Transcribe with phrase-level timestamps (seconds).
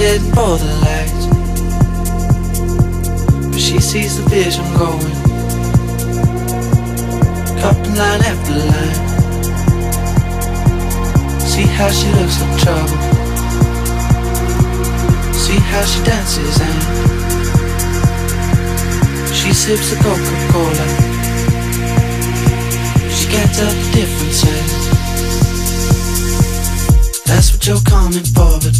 [0.00, 0.06] For
[0.56, 1.26] the lights,
[3.50, 5.14] but she sees the vision going.
[7.60, 8.96] Cupping line after line.
[11.38, 12.98] See how she looks in trouble.
[15.34, 16.80] See how she dances and
[19.34, 20.86] she sips the Coca-Cola.
[23.10, 24.44] She can't tell the difference.
[27.26, 28.79] That's what you're coming for, but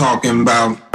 [0.00, 0.89] talking about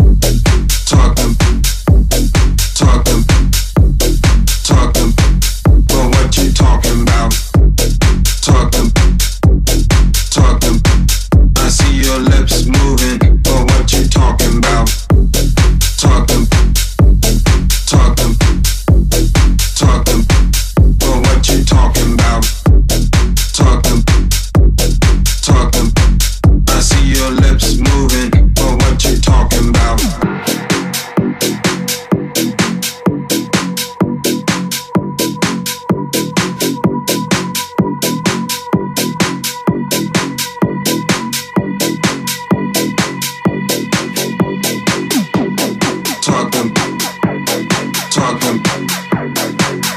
[48.40, 48.62] talking,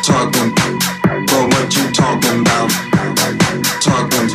[0.02, 0.50] talking,
[1.26, 2.70] but what you talking about?
[3.82, 4.28] Talking,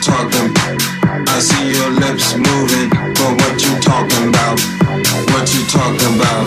[0.00, 0.50] talking.
[1.26, 4.60] I see your lips moving, but what you talking about?
[5.34, 6.46] What you talking about?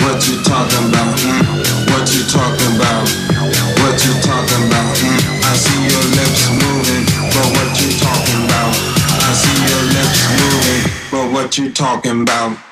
[0.00, 1.20] What you talking about?
[1.20, 1.44] Hmm?
[1.92, 3.08] What you talking about?
[3.82, 4.96] What you talking about?
[4.96, 5.20] Hmm?
[5.44, 8.72] I see your lips moving, but what you talking about?
[9.20, 12.71] I see your lips moving, but what you talking about?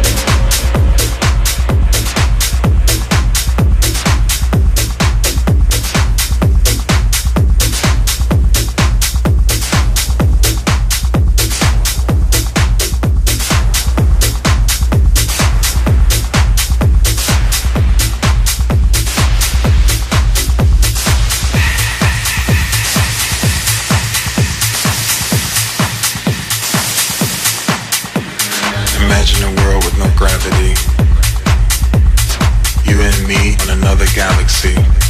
[34.41, 35.00] galaxy.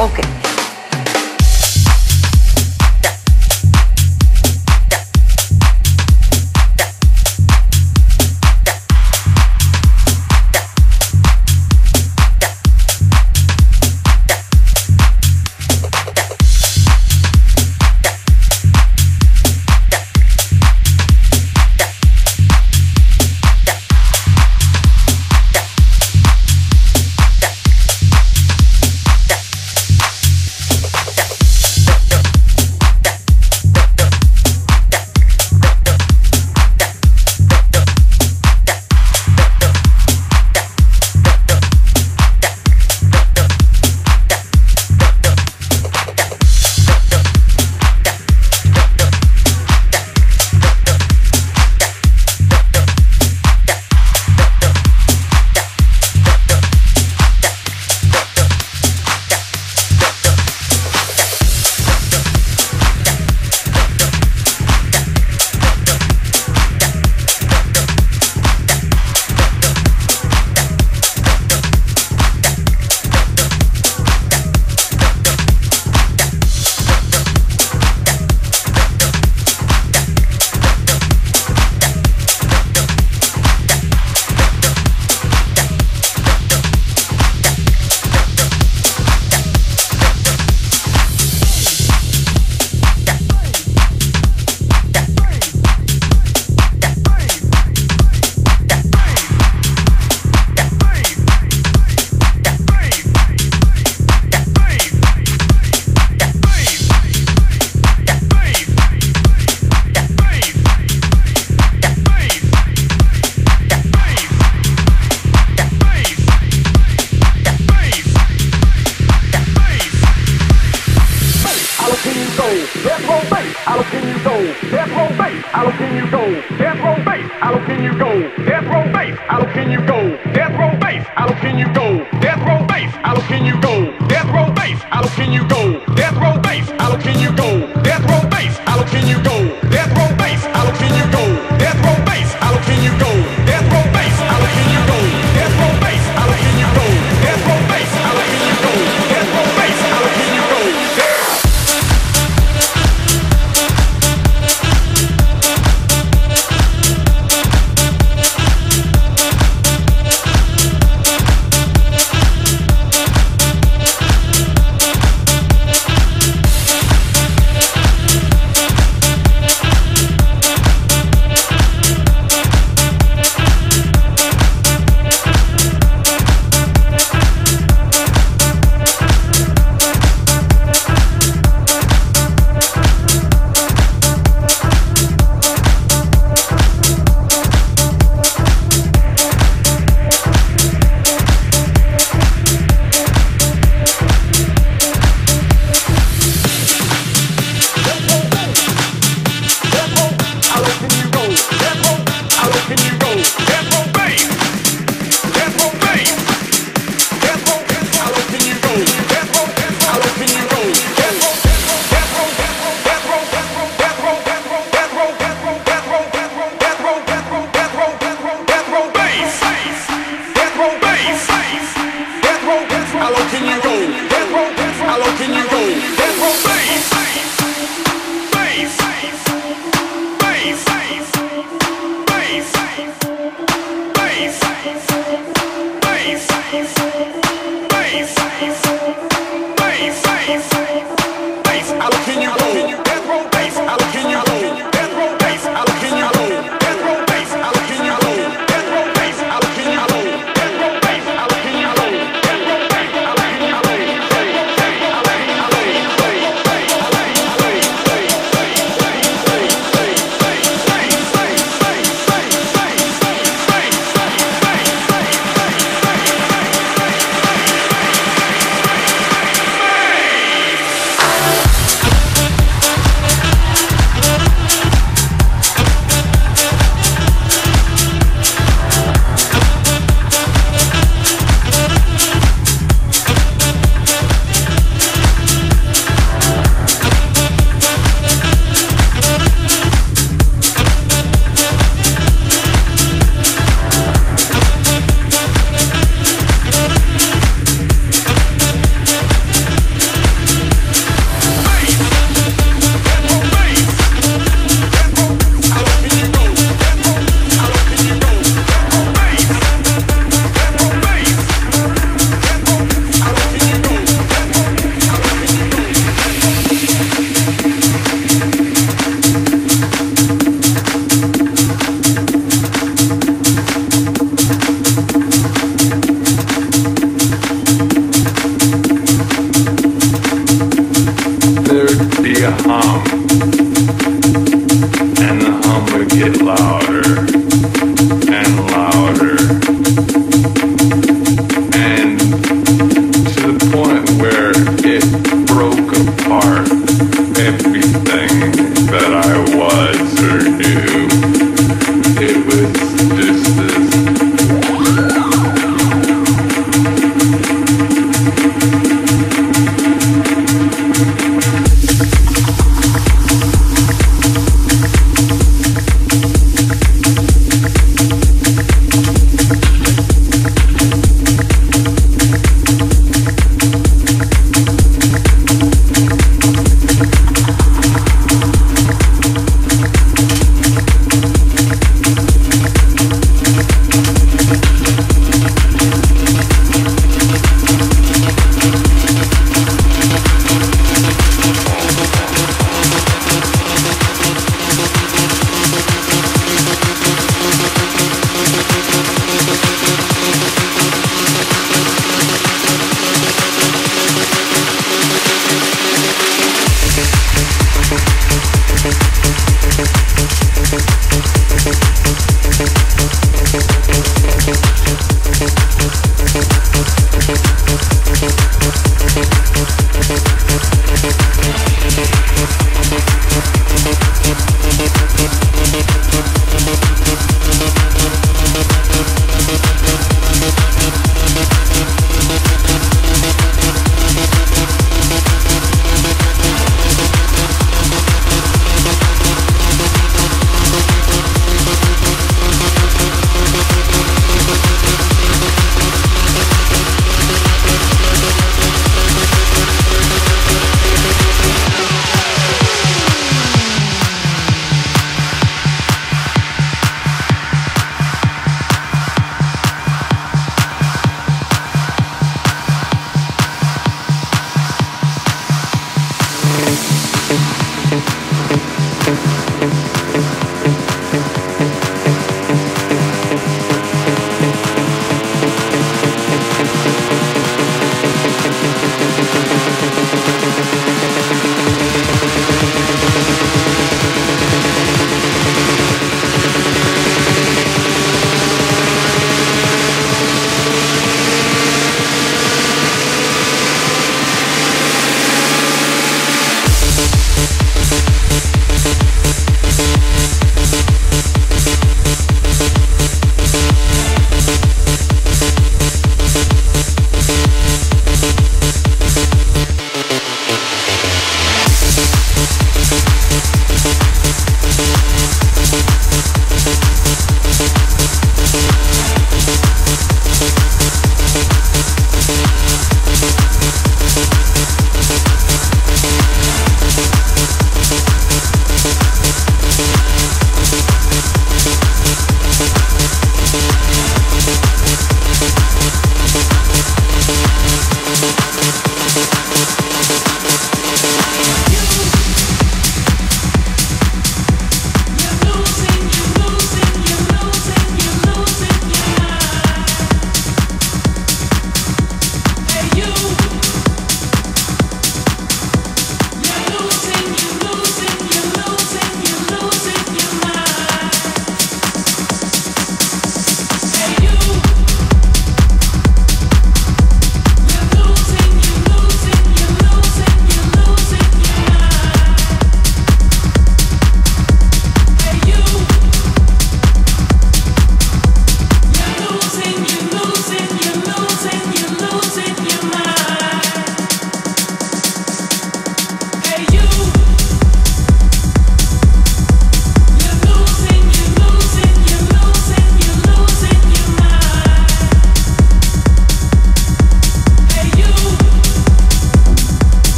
[0.00, 0.49] Okay.